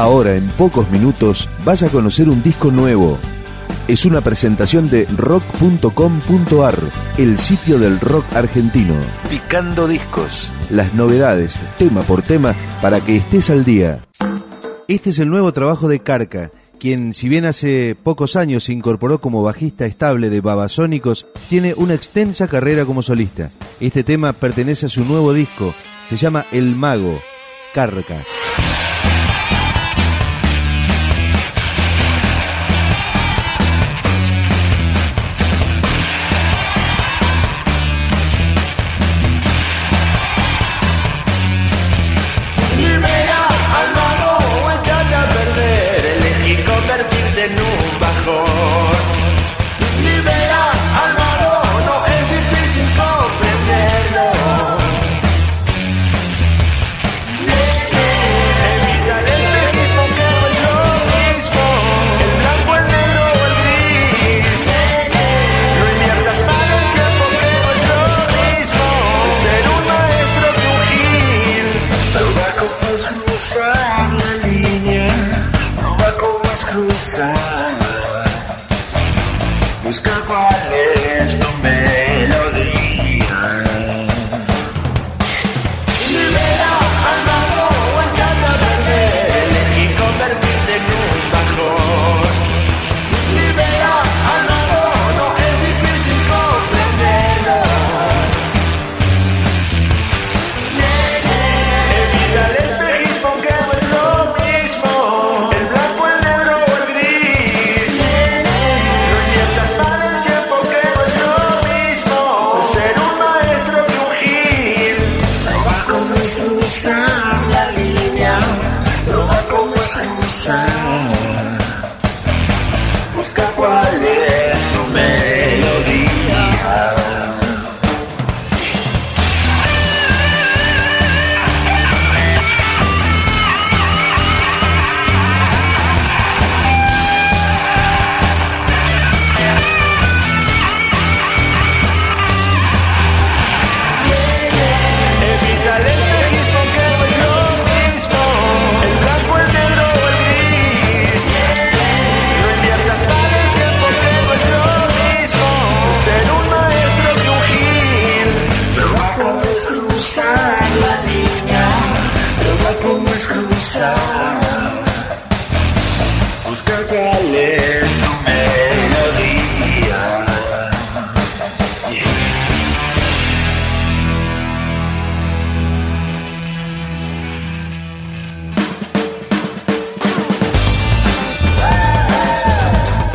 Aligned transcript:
Ahora, 0.00 0.34
en 0.34 0.48
pocos 0.52 0.90
minutos, 0.90 1.46
vas 1.62 1.82
a 1.82 1.90
conocer 1.90 2.30
un 2.30 2.42
disco 2.42 2.70
nuevo. 2.70 3.18
Es 3.86 4.06
una 4.06 4.22
presentación 4.22 4.88
de 4.88 5.04
rock.com.ar, 5.14 6.78
el 7.18 7.36
sitio 7.36 7.78
del 7.78 8.00
rock 8.00 8.24
argentino. 8.32 8.94
Picando 9.28 9.86
discos. 9.86 10.54
Las 10.70 10.94
novedades, 10.94 11.60
tema 11.76 12.00
por 12.00 12.22
tema, 12.22 12.54
para 12.80 13.02
que 13.02 13.16
estés 13.16 13.50
al 13.50 13.66
día. 13.66 14.02
Este 14.88 15.10
es 15.10 15.18
el 15.18 15.28
nuevo 15.28 15.52
trabajo 15.52 15.86
de 15.86 16.00
Carca, 16.00 16.50
quien 16.78 17.12
si 17.12 17.28
bien 17.28 17.44
hace 17.44 17.94
pocos 17.94 18.36
años 18.36 18.64
se 18.64 18.72
incorporó 18.72 19.20
como 19.20 19.42
bajista 19.42 19.84
estable 19.84 20.30
de 20.30 20.40
Babasónicos, 20.40 21.26
tiene 21.50 21.74
una 21.74 21.92
extensa 21.92 22.48
carrera 22.48 22.86
como 22.86 23.02
solista. 23.02 23.50
Este 23.80 24.02
tema 24.02 24.32
pertenece 24.32 24.86
a 24.86 24.88
su 24.88 25.04
nuevo 25.04 25.34
disco, 25.34 25.74
se 26.06 26.16
llama 26.16 26.46
El 26.52 26.74
Mago, 26.74 27.20
Carca. 27.74 28.24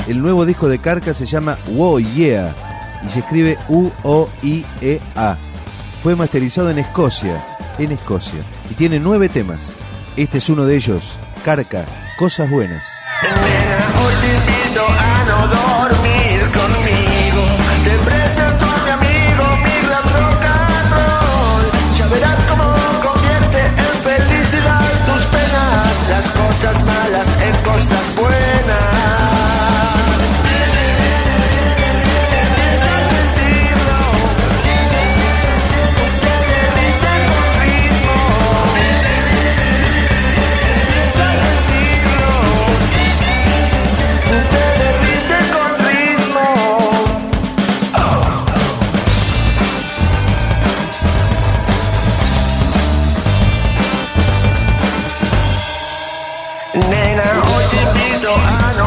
El 0.07 0.21
nuevo 0.21 0.45
disco 0.45 0.67
de 0.67 0.79
Carca 0.79 1.13
se 1.13 1.27
llama 1.27 1.59
Wo 1.67 1.99
Yeah 1.99 2.55
y 3.05 3.09
se 3.11 3.19
escribe 3.19 3.59
U-O-I-E-A. 3.69 5.37
Fue 6.01 6.15
masterizado 6.15 6.71
en 6.71 6.79
Escocia, 6.79 7.45
en 7.77 7.91
Escocia, 7.91 8.41
y 8.71 8.73
tiene 8.73 8.99
nueve 8.99 9.29
temas. 9.29 9.75
Este 10.17 10.37
es 10.37 10.49
uno 10.49 10.65
de 10.65 10.77
ellos, 10.77 11.17
Carca, 11.43 11.85
Cosas 12.17 12.49
Buenas. 12.49 12.85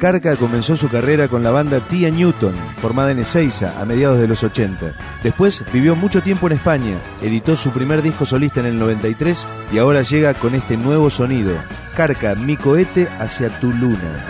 Carca 0.00 0.34
comenzó 0.36 0.78
su 0.78 0.88
carrera 0.88 1.28
con 1.28 1.42
la 1.42 1.50
banda 1.50 1.86
Tia 1.86 2.10
Newton, 2.10 2.54
formada 2.80 3.10
en 3.10 3.18
Ezeiza 3.18 3.78
a 3.78 3.84
mediados 3.84 4.18
de 4.18 4.26
los 4.26 4.42
80. 4.42 4.94
Después 5.22 5.62
vivió 5.74 5.94
mucho 5.94 6.22
tiempo 6.22 6.46
en 6.46 6.54
España, 6.54 6.96
editó 7.20 7.54
su 7.54 7.70
primer 7.70 8.00
disco 8.00 8.24
solista 8.24 8.60
en 8.60 8.66
el 8.66 8.78
93 8.78 9.46
y 9.70 9.76
ahora 9.76 10.00
llega 10.00 10.32
con 10.32 10.54
este 10.54 10.78
nuevo 10.78 11.10
sonido. 11.10 11.52
Carca, 11.94 12.34
mi 12.34 12.56
cohete 12.56 13.08
hacia 13.18 13.50
tu 13.60 13.74
luna. 13.74 14.24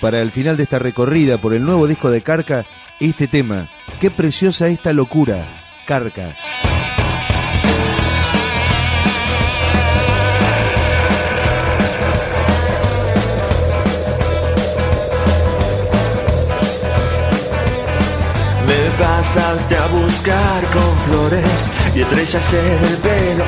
Para 0.00 0.20
el 0.20 0.30
final 0.30 0.56
de 0.56 0.62
esta 0.62 0.78
recorrida 0.78 1.38
por 1.38 1.52
el 1.54 1.64
nuevo 1.64 1.86
disco 1.86 2.10
de 2.10 2.22
Carca, 2.22 2.64
este 2.98 3.28
tema, 3.28 3.66
qué 4.00 4.10
preciosa 4.10 4.68
esta 4.68 4.92
locura, 4.92 5.44
Carca. 5.86 6.30
Me 18.66 19.04
pasaste 19.04 19.76
a 19.76 19.86
buscar 19.88 20.64
con 20.66 20.98
flores 21.00 21.70
y 21.94 22.00
estrellas 22.00 22.54
en 22.54 22.84
el 22.90 22.96
pelo. 22.98 23.44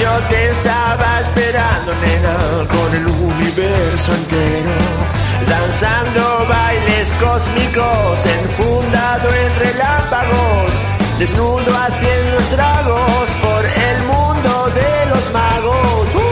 Yo 0.00 0.10
te 0.28 0.50
estaba 0.50 1.20
esperando, 1.20 1.92
nena, 2.02 2.68
con 2.68 2.94
el 2.94 3.06
universo 3.06 4.14
entero 4.14 5.25
danzando 5.44 6.46
bailes 6.48 7.08
cósmicos, 7.20 8.24
enfundado 8.24 9.28
en 9.34 9.50
relámpagos, 9.58 10.70
desnudo 11.18 11.76
haciendo 11.76 12.38
tragos 12.54 13.28
por 13.42 13.64
el 13.64 14.02
mundo 14.04 14.70
de 14.74 15.10
los 15.10 15.32
magos. 15.32 16.25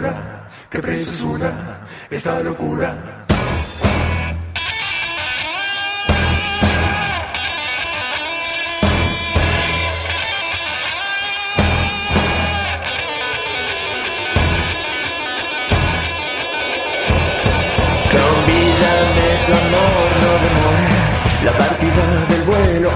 Locura, 0.00 0.48
qué 0.70 0.78
preciosura, 0.78 1.52
esta 2.10 2.40
locura. 2.40 2.94
Convídame 18.10 19.28
tu 19.46 19.52
amor, 19.52 20.08
no 20.22 20.32
demores 20.46 21.14
la 21.44 21.52
partida 21.52 22.04
del 22.28 22.42
vuelo. 22.42 22.90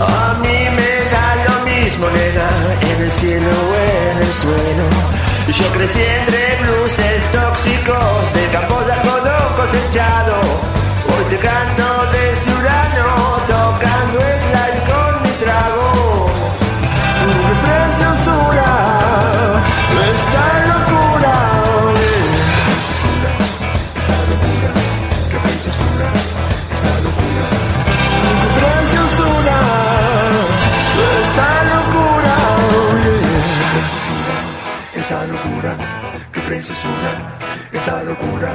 A 0.00 0.38
mí 0.42 0.58
me 0.76 0.92
da 1.10 1.26
lo 1.48 1.64
mismo, 1.64 2.06
nena, 2.10 2.48
en 2.82 3.02
el 3.02 3.12
cielo 3.12 3.48
o 3.48 3.74
en 3.76 4.22
el 4.22 4.32
suelo. 4.32 5.03
Yo 5.52 5.68
crecí 5.72 6.00
entre 6.02 6.56
blues 6.62 6.96
tóxicos 7.30 8.32
de 8.32 8.46
campo 8.50 8.80
de 8.86 8.92
algodón 8.92 9.54
cosechado. 9.56 10.40
Hoy 11.06 11.24
te 11.30 11.36
canto 11.36 12.13
esta 37.72 38.02
locura. 38.02 38.54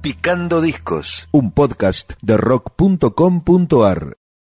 Picando 0.00 0.60
Discos, 0.60 1.28
un 1.32 1.50
podcast 1.52 2.12
de 2.22 2.36
rock.com.ar 2.36 4.16